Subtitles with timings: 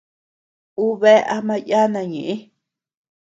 [0.83, 2.35] Un bea ama yana ñeʼë.